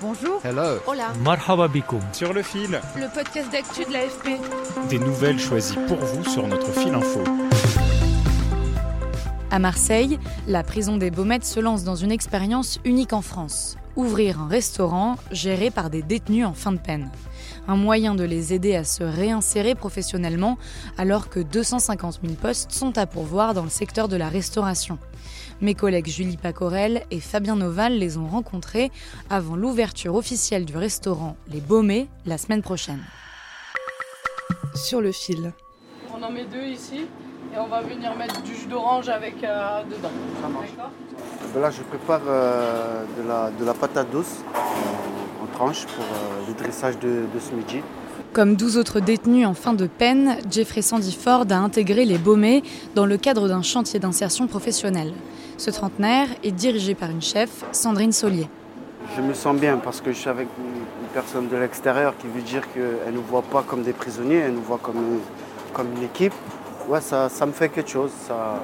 Bonjour. 0.00 0.40
Hello. 0.44 0.78
Hola. 0.86 1.12
Marhaba 1.24 1.66
bikoum. 1.68 2.00
Sur 2.12 2.32
le 2.32 2.42
fil, 2.42 2.80
Le 2.96 3.12
podcast 3.12 3.50
d'actu 3.50 3.84
de 3.84 3.92
l'AFP. 3.92 4.40
des 4.88 4.98
nouvelles 4.98 5.38
choisies 5.40 5.78
pour 5.88 5.96
vous 5.98 6.24
sur 6.24 6.46
notre 6.46 6.70
fil 6.72 6.94
info. 6.94 7.20
À 9.50 9.58
Marseille, 9.58 10.18
la 10.46 10.62
prison 10.62 10.96
des 10.98 11.10
Baumettes 11.10 11.44
se 11.44 11.58
lance 11.58 11.82
dans 11.82 11.96
une 11.96 12.12
expérience 12.12 12.78
unique 12.84 13.12
en 13.12 13.22
France. 13.22 13.76
Ouvrir 13.96 14.40
un 14.40 14.46
restaurant 14.46 15.16
géré 15.32 15.70
par 15.70 15.90
des 15.90 16.02
détenus 16.02 16.46
en 16.46 16.52
fin 16.52 16.70
de 16.70 16.78
peine. 16.78 17.10
Un 17.66 17.76
moyen 17.76 18.14
de 18.14 18.22
les 18.24 18.52
aider 18.54 18.76
à 18.76 18.84
se 18.84 19.02
réinsérer 19.02 19.74
professionnellement 19.74 20.58
alors 20.96 21.28
que 21.28 21.40
250 21.40 22.20
000 22.22 22.34
postes 22.34 22.70
sont 22.72 22.96
à 22.98 23.06
pourvoir 23.06 23.54
dans 23.54 23.64
le 23.64 23.68
secteur 23.70 24.06
de 24.06 24.16
la 24.16 24.28
restauration. 24.28 24.98
Mes 25.60 25.74
collègues 25.74 26.06
Julie 26.06 26.36
Pacorel 26.36 27.02
et 27.10 27.18
Fabien 27.18 27.56
Noval 27.56 27.94
les 27.98 28.16
ont 28.16 28.28
rencontrés 28.28 28.92
avant 29.28 29.56
l'ouverture 29.56 30.14
officielle 30.14 30.64
du 30.64 30.76
restaurant 30.76 31.36
Les 31.50 31.60
Baumets 31.60 32.06
la 32.26 32.38
semaine 32.38 32.62
prochaine. 32.62 33.02
Sur 34.76 35.00
le 35.00 35.10
fil. 35.10 35.52
On 36.16 36.22
en 36.22 36.30
met 36.30 36.44
deux 36.44 36.62
ici 36.62 37.06
et 37.52 37.58
on 37.58 37.66
va 37.66 37.80
venir 37.82 38.14
mettre 38.16 38.40
du 38.42 38.54
jus 38.54 38.66
d'orange 38.66 39.08
avec 39.08 39.42
euh, 39.42 39.82
dedans. 39.84 40.10
D'accord 40.40 40.90
Ben 41.52 41.60
Là, 41.60 41.70
je 41.72 41.82
prépare 41.82 42.20
euh, 42.28 43.04
de, 43.20 43.26
la, 43.28 43.50
de 43.50 43.64
la 43.64 43.74
patate 43.74 44.10
douce 44.12 44.44
en 45.42 45.46
tranches 45.56 45.86
pour 45.86 46.04
euh, 46.04 46.46
le 46.46 46.54
dressage 46.54 46.98
de, 47.00 47.24
de 47.34 47.40
ce 47.40 47.52
midi. 47.52 47.80
Comme 48.38 48.54
12 48.54 48.76
autres 48.78 49.00
détenus 49.00 49.44
en 49.48 49.52
fin 49.54 49.72
de 49.74 49.88
peine, 49.88 50.36
Jeffrey 50.48 50.80
Sandy 50.80 51.12
Ford 51.12 51.44
a 51.50 51.56
intégré 51.56 52.04
les 52.04 52.18
Baumets 52.18 52.62
dans 52.94 53.04
le 53.04 53.16
cadre 53.16 53.48
d'un 53.48 53.62
chantier 53.62 53.98
d'insertion 53.98 54.46
professionnelle. 54.46 55.12
Ce 55.56 55.72
trentenaire 55.72 56.28
est 56.44 56.52
dirigé 56.52 56.94
par 56.94 57.10
une 57.10 57.20
chef, 57.20 57.64
Sandrine 57.72 58.12
Saulier. 58.12 58.46
Je 59.16 59.22
me 59.22 59.34
sens 59.34 59.56
bien 59.56 59.78
parce 59.78 60.00
que 60.00 60.12
je 60.12 60.18
suis 60.18 60.28
avec 60.30 60.46
une, 60.56 60.66
une 60.66 61.08
personne 61.12 61.48
de 61.48 61.56
l'extérieur 61.56 62.14
qui 62.16 62.28
veut 62.28 62.42
dire 62.42 62.62
qu'elle 62.72 63.12
ne 63.12 63.16
nous 63.16 63.24
voit 63.28 63.42
pas 63.42 63.64
comme 63.66 63.82
des 63.82 63.92
prisonniers, 63.92 64.36
elle 64.36 64.52
nous 64.54 64.62
voit 64.62 64.78
comme, 64.80 64.98
une- 64.98 65.72
comme 65.72 65.88
une 65.96 66.04
équipe. 66.04 66.32
Ouais, 66.88 67.00
ça, 67.00 67.28
ça 67.28 67.44
me 67.44 67.50
fait 67.50 67.70
quelque 67.70 67.90
chose, 67.90 68.12
ça, 68.28 68.62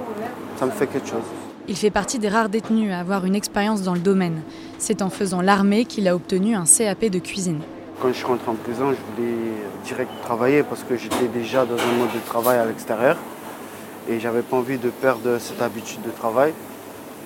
ça 0.56 0.66
me 0.66 0.70
fait 0.70 0.86
quelque 0.86 1.08
chose. 1.08 1.26
Il 1.66 1.74
fait 1.74 1.90
partie 1.90 2.20
des 2.20 2.28
rares 2.28 2.48
détenus 2.48 2.92
à 2.92 3.00
avoir 3.00 3.24
une 3.26 3.34
expérience 3.34 3.82
dans 3.82 3.94
le 3.94 4.00
domaine. 4.00 4.40
C'est 4.78 5.02
en 5.02 5.10
faisant 5.10 5.40
l'armée 5.40 5.84
qu'il 5.84 6.06
a 6.06 6.14
obtenu 6.14 6.54
un 6.54 6.62
CAP 6.64 7.06
de 7.06 7.18
cuisine. 7.18 7.58
Quand 8.00 8.12
je 8.12 8.26
rentre 8.26 8.48
en 8.48 8.54
prison, 8.54 8.90
je 8.92 9.22
voulais 9.22 9.34
direct 9.84 10.10
travailler 10.22 10.62
parce 10.62 10.82
que 10.82 10.96
j'étais 10.96 11.26
déjà 11.28 11.64
dans 11.64 11.74
un 11.76 11.98
mode 11.98 12.12
de 12.14 12.26
travail 12.26 12.58
à 12.58 12.64
l'extérieur 12.66 13.16
et 14.08 14.20
j'avais 14.20 14.42
pas 14.42 14.56
envie 14.56 14.78
de 14.78 14.90
perdre 14.90 15.38
cette 15.38 15.62
habitude 15.62 16.02
de 16.02 16.10
travail. 16.10 16.52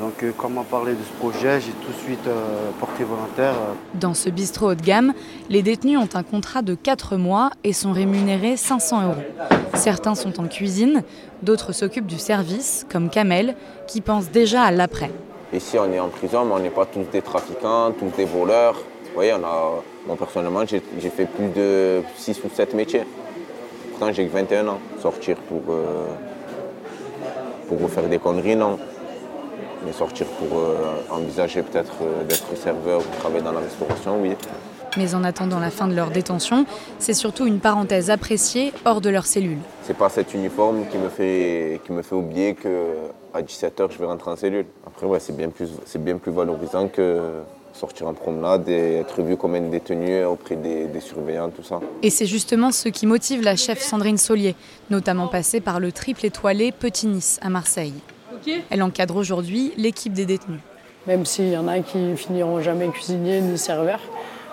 Donc, 0.00 0.22
euh, 0.22 0.30
quand 0.36 0.46
on 0.46 0.50
m'a 0.50 0.62
parlé 0.62 0.92
de 0.92 0.98
ce 1.02 1.12
projet, 1.18 1.60
j'ai 1.60 1.72
tout 1.72 1.90
de 1.90 2.04
suite 2.04 2.24
euh, 2.28 2.70
porté 2.78 3.02
volontaire. 3.02 3.54
euh, 3.54 3.74
Dans 3.98 4.14
ce 4.14 4.30
bistrot 4.30 4.70
haut 4.70 4.74
de 4.76 4.82
gamme, 4.82 5.12
les 5.50 5.60
détenus 5.62 5.98
ont 5.98 6.08
un 6.14 6.22
contrat 6.22 6.62
de 6.62 6.76
4 6.76 7.16
mois 7.16 7.50
et 7.64 7.72
sont 7.72 7.90
rémunérés 7.90 8.56
500 8.56 9.02
euros. 9.02 9.14
Certains 9.74 10.14
sont 10.14 10.38
en 10.38 10.46
cuisine, 10.46 11.02
d'autres 11.42 11.72
s'occupent 11.72 12.06
du 12.06 12.18
service, 12.18 12.86
comme 12.92 13.10
Kamel, 13.10 13.56
qui 13.88 14.00
pense 14.00 14.30
déjà 14.30 14.62
à 14.62 14.70
l'après. 14.70 15.10
Ici, 15.52 15.76
on 15.80 15.92
est 15.92 15.98
en 15.98 16.08
prison, 16.10 16.44
mais 16.44 16.52
on 16.54 16.58
n'est 16.60 16.70
pas 16.70 16.86
tous 16.86 17.02
des 17.10 17.22
trafiquants, 17.22 17.90
tous 17.98 18.10
des 18.16 18.24
voleurs. 18.26 18.76
Voyez, 19.18 19.32
on 19.32 19.44
a, 19.44 19.82
moi, 20.06 20.14
personnellement, 20.16 20.64
j'ai 20.64 21.10
fait 21.10 21.26
plus 21.26 21.48
de 21.48 22.02
6 22.16 22.40
ou 22.44 22.50
7 22.54 22.72
métiers. 22.74 23.02
Pourtant, 23.90 24.12
j'ai 24.12 24.24
que 24.24 24.32
21 24.32 24.68
ans. 24.68 24.78
Sortir 25.02 25.34
pour, 25.38 25.60
euh, 25.70 26.06
pour 27.66 27.90
faire 27.90 28.04
des 28.08 28.20
conneries, 28.20 28.54
non. 28.54 28.78
Mais 29.84 29.90
sortir 29.90 30.24
pour 30.38 30.60
euh, 30.60 30.76
envisager 31.10 31.62
peut-être 31.64 31.94
euh, 32.00 32.22
d'être 32.28 32.56
serveur 32.56 33.00
ou 33.00 33.20
travailler 33.20 33.42
dans 33.42 33.50
la 33.50 33.58
restauration, 33.58 34.22
oui. 34.22 34.36
Mais 34.96 35.12
en 35.16 35.24
attendant 35.24 35.58
la 35.58 35.70
fin 35.72 35.88
de 35.88 35.96
leur 35.96 36.12
détention, 36.12 36.64
c'est 37.00 37.12
surtout 37.12 37.44
une 37.44 37.58
parenthèse 37.58 38.10
appréciée 38.10 38.72
hors 38.84 39.00
de 39.00 39.10
leur 39.10 39.26
cellule. 39.26 39.58
C'est 39.82 39.96
pas 39.96 40.10
cet 40.10 40.32
uniforme 40.32 40.86
qui 40.86 40.96
me 40.96 41.08
fait, 41.08 41.80
qui 41.84 41.90
me 41.90 42.02
fait 42.02 42.14
oublier 42.14 42.54
qu'à 42.54 43.42
17h, 43.42 43.90
je 43.90 43.98
vais 43.98 44.06
rentrer 44.06 44.30
en 44.30 44.36
cellule. 44.36 44.66
Après, 44.86 45.06
ouais, 45.08 45.18
c'est 45.18 45.36
bien, 45.36 45.48
plus- 45.48 45.72
c'est 45.86 46.00
bien 46.04 46.18
plus 46.18 46.30
valorisant 46.30 46.86
que 46.86 47.20
sortir 47.78 48.08
en 48.08 48.14
promenade 48.14 48.68
et 48.68 48.96
être 48.96 49.22
vu 49.22 49.36
comme 49.36 49.54
un 49.54 49.68
détenu 49.68 50.24
auprès 50.24 50.56
des, 50.56 50.86
des 50.86 51.00
surveillants, 51.00 51.50
tout 51.50 51.62
ça. 51.62 51.80
Et 52.02 52.10
c'est 52.10 52.26
justement 52.26 52.72
ce 52.72 52.88
qui 52.88 53.06
motive 53.06 53.42
la 53.42 53.56
chef 53.56 53.80
Sandrine 53.80 54.18
Saulier, 54.18 54.54
notamment 54.90 55.28
passée 55.28 55.60
par 55.60 55.80
le 55.80 55.92
triple 55.92 56.26
étoilé 56.26 56.72
Petit 56.72 57.06
Nice 57.06 57.38
à 57.42 57.48
Marseille. 57.48 57.94
Elle 58.70 58.82
encadre 58.82 59.16
aujourd'hui 59.16 59.72
l'équipe 59.76 60.12
des 60.12 60.26
détenus. 60.26 60.60
Même 61.06 61.24
s'il 61.24 61.48
y 61.48 61.56
en 61.56 61.68
a 61.68 61.80
qui 61.80 62.16
finiront 62.16 62.60
jamais 62.60 62.88
cuisinier 62.88 63.40
ni 63.40 63.58
serveur, 63.58 64.00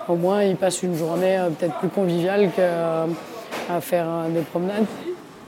au 0.08 0.16
moins 0.16 0.44
ils 0.44 0.56
passent 0.56 0.84
une 0.84 0.96
journée 0.96 1.38
euh, 1.38 1.50
peut-être 1.50 1.78
plus 1.80 1.90
conviviale 1.90 2.52
qu'à 2.56 3.08
faire 3.82 4.06
euh, 4.08 4.30
des 4.30 4.42
promenades. 4.42 4.86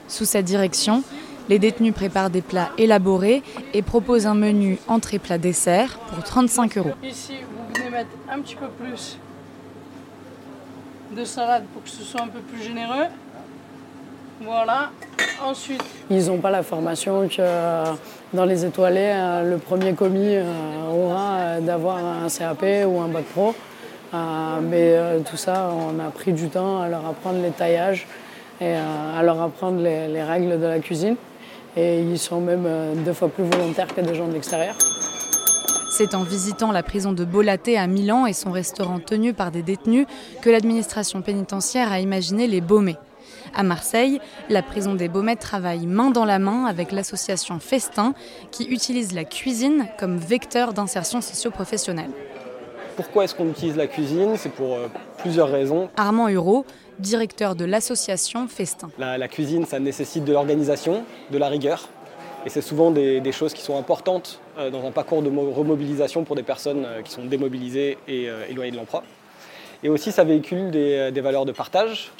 Sous 0.08 0.24
sa 0.24 0.42
direction, 0.42 1.02
les 1.48 1.58
détenus 1.58 1.94
préparent 1.94 2.30
des 2.30 2.42
plats 2.42 2.70
élaborés 2.76 3.42
et 3.72 3.82
proposent 3.82 4.26
un 4.26 4.34
menu 4.34 4.78
entrée-plat-dessert 4.86 5.98
pour 5.98 6.22
35 6.22 6.78
euros. 6.78 6.92
Mettre 7.98 8.10
un 8.30 8.40
petit 8.42 8.54
peu 8.54 8.68
plus 8.68 9.18
de 11.10 11.24
salade 11.24 11.64
pour 11.72 11.82
que 11.82 11.88
ce 11.88 12.04
soit 12.04 12.20
un 12.20 12.28
peu 12.28 12.38
plus 12.38 12.62
généreux. 12.62 13.06
Voilà. 14.40 14.90
Ensuite, 15.44 15.82
ils 16.08 16.26
n'ont 16.26 16.38
pas 16.38 16.52
la 16.52 16.62
formation 16.62 17.26
que 17.26 17.40
euh, 17.40 17.86
dans 18.32 18.44
les 18.44 18.64
étoilés, 18.64 19.00
euh, 19.16 19.50
le 19.50 19.58
premier 19.58 19.94
commis 19.94 20.36
euh, 20.36 20.44
aura 20.92 21.60
d'avoir 21.60 21.96
un 21.96 22.28
CAP 22.28 22.86
ou 22.86 23.00
un 23.00 23.08
bac 23.08 23.24
pro. 23.34 23.52
Mais 24.12 24.96
tout 25.28 25.36
ça, 25.36 25.72
on 25.74 25.98
a 25.98 26.10
pris 26.10 26.32
du 26.32 26.48
temps 26.50 26.80
à 26.80 26.88
leur 26.88 27.04
apprendre 27.04 27.42
les 27.42 27.50
taillages 27.50 28.06
et 28.60 28.74
à 28.74 29.20
leur 29.24 29.42
apprendre 29.42 29.82
les, 29.82 30.06
les 30.06 30.22
règles 30.22 30.60
de 30.60 30.66
la 30.66 30.78
cuisine. 30.78 31.16
Et 31.76 31.98
ils 31.98 32.18
sont 32.20 32.40
même 32.40 32.68
deux 33.04 33.12
fois 33.12 33.28
plus 33.28 33.42
volontaires 33.42 33.92
que 33.92 34.02
des 34.02 34.14
gens 34.14 34.28
de 34.28 34.34
l'extérieur. 34.34 34.76
C'est 35.98 36.14
en 36.14 36.22
visitant 36.22 36.70
la 36.70 36.84
prison 36.84 37.10
de 37.10 37.24
Bolaté 37.24 37.76
à 37.76 37.88
Milan 37.88 38.24
et 38.24 38.32
son 38.32 38.52
restaurant 38.52 39.00
tenu 39.00 39.34
par 39.34 39.50
des 39.50 39.62
détenus 39.64 40.06
que 40.42 40.48
l'administration 40.48 41.22
pénitentiaire 41.22 41.90
a 41.90 41.98
imaginé 41.98 42.46
les 42.46 42.60
Baumets. 42.60 42.98
À 43.52 43.64
Marseille, 43.64 44.20
la 44.48 44.62
prison 44.62 44.94
des 44.94 45.08
Baumets 45.08 45.34
travaille 45.34 45.88
main 45.88 46.10
dans 46.10 46.24
la 46.24 46.38
main 46.38 46.66
avec 46.66 46.92
l'association 46.92 47.58
Festin 47.58 48.14
qui 48.52 48.66
utilise 48.66 49.12
la 49.12 49.24
cuisine 49.24 49.88
comme 49.98 50.18
vecteur 50.18 50.72
d'insertion 50.72 51.20
socio-professionnelle. 51.20 52.12
Pourquoi 52.94 53.24
est-ce 53.24 53.34
qu'on 53.34 53.50
utilise 53.50 53.74
la 53.76 53.88
cuisine? 53.88 54.36
C'est 54.36 54.52
pour 54.52 54.74
euh, 54.74 54.86
plusieurs 55.16 55.50
raisons. 55.50 55.88
Armand 55.96 56.28
Hureau, 56.28 56.64
directeur 57.00 57.56
de 57.56 57.64
l'association 57.64 58.46
Festin. 58.46 58.88
La, 58.98 59.18
la 59.18 59.26
cuisine, 59.26 59.66
ça 59.66 59.80
nécessite 59.80 60.24
de 60.24 60.32
l'organisation, 60.32 61.02
de 61.32 61.38
la 61.38 61.48
rigueur. 61.48 61.88
Et 62.46 62.50
c'est 62.50 62.62
souvent 62.62 62.92
des, 62.92 63.20
des 63.20 63.32
choses 63.32 63.52
qui 63.52 63.62
sont 63.62 63.76
importantes 63.76 64.38
dans 64.70 64.84
un 64.86 64.90
parcours 64.90 65.22
de 65.22 65.30
mo- 65.30 65.50
remobilisation 65.52 66.24
pour 66.24 66.36
des 66.36 66.42
personnes 66.42 66.84
euh, 66.84 67.02
qui 67.02 67.12
sont 67.12 67.24
démobilisées 67.24 67.96
et 68.08 68.28
euh, 68.28 68.44
éloignées 68.50 68.72
de 68.72 68.76
l'emploi. 68.76 69.02
Et 69.84 69.88
aussi, 69.88 70.10
ça 70.10 70.24
véhicule 70.24 70.70
des, 70.70 71.10
des 71.12 71.20
valeurs 71.20 71.44
de 71.44 71.52
partage. 71.52 72.10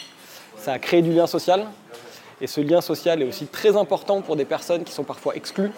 Ça 0.56 0.78
crée 0.78 1.02
du 1.02 1.12
lien 1.12 1.26
social. 1.26 1.66
Et 2.40 2.46
ce 2.46 2.60
lien 2.60 2.80
social 2.80 3.20
est 3.20 3.24
aussi 3.24 3.46
très 3.46 3.76
important 3.76 4.20
pour 4.22 4.36
des 4.36 4.44
personnes 4.44 4.84
qui 4.84 4.92
sont 4.92 5.02
parfois 5.02 5.34
exclues 5.34 5.72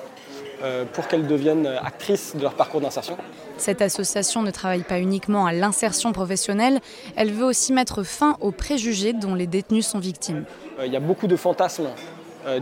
euh, 0.62 0.84
pour 0.92 1.08
qu'elles 1.08 1.26
deviennent 1.26 1.66
actrices 1.66 2.36
de 2.36 2.42
leur 2.42 2.52
parcours 2.52 2.82
d'insertion. 2.82 3.16
Cette 3.56 3.80
association 3.80 4.42
ne 4.42 4.50
travaille 4.50 4.82
pas 4.82 5.00
uniquement 5.00 5.46
à 5.46 5.54
l'insertion 5.54 6.12
professionnelle, 6.12 6.80
elle 7.16 7.32
veut 7.32 7.46
aussi 7.46 7.72
mettre 7.72 8.02
fin 8.02 8.36
aux 8.40 8.50
préjugés 8.52 9.14
dont 9.14 9.34
les 9.34 9.46
détenus 9.46 9.86
sont 9.86 9.98
victimes. 10.00 10.44
Euh, 10.78 10.84
Il 10.86 10.92
y 10.92 10.96
a 10.96 11.00
beaucoup 11.00 11.26
de 11.26 11.36
fantasmes 11.36 11.86
euh, 11.86 11.88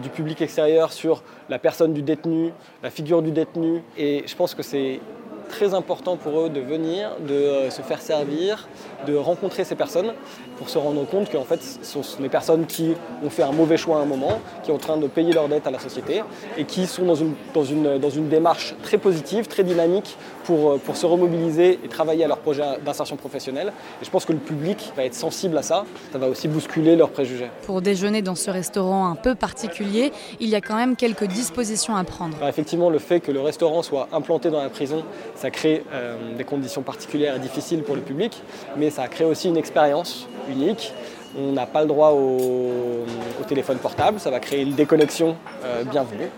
du 0.02 0.08
public 0.08 0.40
extérieur 0.42 0.92
sur 0.92 1.22
la 1.48 1.58
personne 1.58 1.92
du 1.92 2.02
détenu, 2.02 2.52
la 2.82 2.90
figure 2.90 3.22
du 3.22 3.30
détenu. 3.30 3.82
Et 3.96 4.24
je 4.26 4.34
pense 4.34 4.54
que 4.54 4.62
c'est 4.62 5.00
très 5.48 5.74
important 5.74 6.16
pour 6.16 6.40
eux 6.40 6.50
de 6.50 6.60
venir, 6.60 7.10
de 7.26 7.34
euh, 7.34 7.70
se 7.70 7.82
faire 7.82 8.00
servir, 8.00 8.68
de 9.06 9.16
rencontrer 9.16 9.64
ces 9.64 9.74
personnes 9.74 10.12
pour 10.58 10.68
se 10.68 10.78
rendre 10.78 11.06
compte 11.06 11.30
qu'en 11.30 11.44
fait, 11.44 11.60
ce 11.62 12.02
sont 12.02 12.22
des 12.22 12.28
personnes 12.28 12.66
qui 12.66 12.94
ont 13.24 13.30
fait 13.30 13.42
un 13.42 13.52
mauvais 13.52 13.76
choix 13.76 13.98
à 13.98 14.00
un 14.00 14.04
moment, 14.04 14.40
qui 14.62 14.68
sont 14.68 14.74
en 14.74 14.78
train 14.78 14.96
de 14.96 15.06
payer 15.06 15.32
leurs 15.32 15.48
dettes 15.48 15.66
à 15.66 15.70
la 15.70 15.78
société 15.78 16.22
et 16.56 16.64
qui 16.64 16.86
sont 16.86 17.04
dans 17.04 17.14
une, 17.14 17.34
dans 17.54 17.64
une, 17.64 17.98
dans 17.98 18.10
une 18.10 18.28
démarche 18.28 18.74
très 18.82 18.98
positive, 18.98 19.46
très 19.46 19.64
dynamique 19.64 20.16
pour, 20.44 20.72
euh, 20.72 20.78
pour 20.78 20.96
se 20.96 21.06
remobiliser 21.06 21.78
et 21.84 21.88
travailler 21.88 22.24
à 22.24 22.28
leur 22.28 22.38
projet 22.38 22.62
d'insertion 22.84 23.16
professionnelle. 23.16 23.72
Et 24.02 24.04
je 24.04 24.10
pense 24.10 24.24
que 24.24 24.32
le 24.32 24.38
public 24.38 24.92
va 24.96 25.04
être 25.04 25.14
sensible 25.14 25.56
à 25.56 25.62
ça. 25.62 25.84
Ça 26.12 26.18
va 26.18 26.28
aussi 26.28 26.48
bousculer 26.48 26.96
leurs 26.96 27.10
préjugés. 27.10 27.50
Pour 27.62 27.82
déjeuner 27.82 28.22
dans 28.22 28.34
ce 28.34 28.50
restaurant 28.50 29.08
un 29.10 29.14
peu 29.14 29.34
particulier, 29.34 30.12
il 30.40 30.48
y 30.48 30.54
a 30.54 30.60
quand 30.60 30.76
même 30.76 30.96
quelques 30.96 31.26
dispositions 31.26 31.96
à 31.96 32.04
prendre. 32.04 32.36
Alors 32.36 32.48
effectivement, 32.48 32.90
le 32.90 32.98
fait 32.98 33.20
que 33.20 33.32
le 33.32 33.40
restaurant 33.40 33.82
soit 33.82 34.08
implanté 34.12 34.50
dans 34.50 34.62
la 34.62 34.68
prison, 34.68 35.04
ça 35.38 35.50
crée 35.52 35.84
euh, 35.92 36.36
des 36.36 36.42
conditions 36.42 36.82
particulières 36.82 37.36
et 37.36 37.38
difficiles 37.38 37.82
pour 37.84 37.94
le 37.94 38.00
public, 38.00 38.42
mais 38.76 38.90
ça 38.90 39.06
crée 39.06 39.24
aussi 39.24 39.48
une 39.48 39.56
expérience 39.56 40.26
unique. 40.50 40.92
On 41.38 41.52
n'a 41.52 41.66
pas 41.66 41.82
le 41.82 41.86
droit 41.86 42.10
au, 42.10 43.04
téléphone 43.46 43.78
portable, 43.78 44.18
ça 44.20 44.30
va 44.30 44.40
créer 44.40 44.62
une 44.62 44.74
déconnexion 44.74 45.36
euh, 45.64 45.84
bienvenue. 45.84 46.28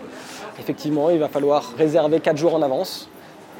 Effectivement, 0.59 1.09
il 1.09 1.19
va 1.19 1.27
falloir 1.27 1.73
réserver 1.77 2.19
4 2.19 2.37
jours 2.37 2.53
en 2.53 2.61
avance, 2.61 3.09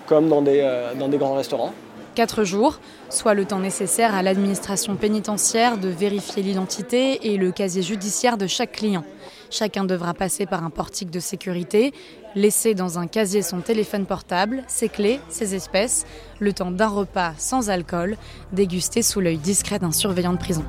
comme 0.06 0.30
dans 0.30 0.42
des, 0.42 0.62
euh, 0.62 0.94
dans 0.94 1.10
des 1.10 1.18
grands 1.18 1.34
restaurants. 1.34 1.74
4 2.16 2.44
jours, 2.44 2.80
soit 3.10 3.34
le 3.34 3.46
temps 3.46 3.60
nécessaire 3.60 4.16
à 4.16 4.24
l'administration 4.24 4.96
pénitentiaire 4.96 5.78
de 5.78 5.88
vérifier 5.88 6.44
l'identité 6.44 7.32
et 7.32 7.38
le 7.38 7.52
casier 7.52 7.82
judiciaire 7.82 8.38
de 8.38 8.48
chaque 8.48 8.74
client. 8.74 9.04
Chacun 9.50 9.84
devra 9.84 10.14
passer 10.14 10.46
par 10.46 10.64
un 10.64 10.70
portique 10.70 11.10
de 11.10 11.20
sécurité, 11.20 11.94
laisser 12.36 12.74
dans 12.74 13.00
un 13.00 13.08
casier 13.08 13.42
son 13.42 13.60
téléphone 13.60 14.06
portable, 14.06 14.64
ses 14.68 14.90
clés, 14.90 15.20
ses 15.30 15.56
espèces, 15.56 16.06
le 16.40 16.54
temps 16.54 16.72
d'un 16.72 16.88
repas 16.88 17.34
sans 17.38 17.70
alcool, 17.70 18.18
dégusté 18.54 19.02
sous 19.02 19.20
l'œil 19.20 19.38
discret 19.38 19.80
d'un 19.80 19.92
surveillant 19.92 20.34
de 20.34 20.38
prison. 20.38 20.64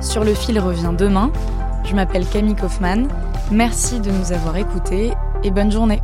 Sur 0.00 0.24
le 0.24 0.34
fil 0.34 0.58
revient 0.60 0.94
demain. 0.96 1.32
Je 1.84 1.94
m'appelle 1.94 2.26
Camille 2.26 2.56
Kaufmann. 2.56 3.08
Merci 3.50 4.00
de 4.00 4.10
nous 4.10 4.32
avoir 4.32 4.56
écoutés 4.56 5.12
et 5.42 5.50
bonne 5.50 5.72
journée. 5.72 6.00